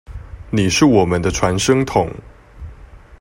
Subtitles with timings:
[0.49, 2.09] 你是我們的傳聲筒